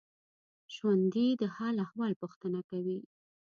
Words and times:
ژوندي 0.73 1.27
د 1.41 1.43
حال 1.55 1.75
احوال 1.85 2.13
پوښتنه 2.21 2.59
کوي 2.69 2.99